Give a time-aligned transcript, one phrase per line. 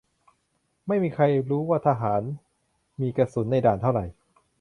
[0.87, 2.21] ไม่มีใครรู้ว่าทหาร
[3.01, 4.05] มีกระสุนในด่านเท่าไหร่